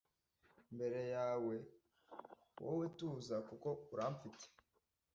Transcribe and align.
mbere 0.75 1.01
yawe 1.15 1.55
wowe 2.63 2.85
tuza 2.97 3.35
kuko 3.47 3.69
uramfite 3.93 4.45